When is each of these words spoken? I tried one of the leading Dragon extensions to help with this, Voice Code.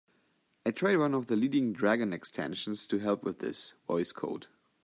I 0.65 0.71
tried 0.71 0.95
one 0.95 1.13
of 1.13 1.27
the 1.27 1.35
leading 1.35 1.73
Dragon 1.73 2.11
extensions 2.11 2.87
to 2.87 2.97
help 2.97 3.23
with 3.23 3.37
this, 3.37 3.75
Voice 3.87 4.11
Code. 4.11 4.47